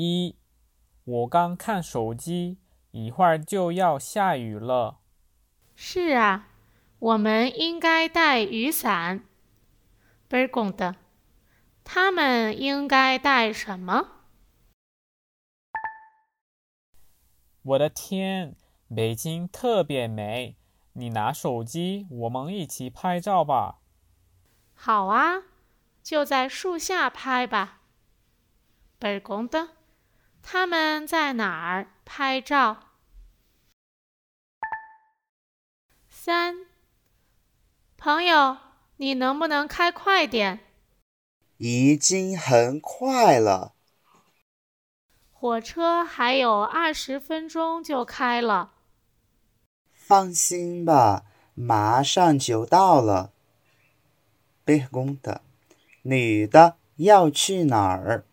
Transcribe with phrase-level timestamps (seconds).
[0.00, 0.36] 一，
[1.02, 2.58] 我刚看手机，
[2.92, 5.00] 一会儿就要下雨了。
[5.74, 6.50] 是啊，
[7.00, 9.24] 我们应该带雨伞。
[10.30, 10.94] Pergunta：
[11.82, 14.22] 他们应该带什么？
[17.62, 18.54] 我的天，
[18.94, 20.56] 北京特别美！
[20.92, 23.80] 你拿手机，我们一起拍照吧。
[24.74, 25.42] 好啊，
[26.04, 27.80] 就在树下拍吧。
[29.00, 29.70] Pergunta：
[30.42, 32.78] 他们在哪儿拍照？
[36.08, 36.66] 三，
[37.96, 38.56] 朋友，
[38.96, 40.60] 你能不能开快点？
[41.58, 43.74] 已经很快了。
[45.32, 48.72] 火车还有二十分钟就开了。
[49.92, 53.32] 放心吧，马上就到了。
[54.64, 55.40] Pergunta：
[56.02, 58.24] 女的要去哪儿？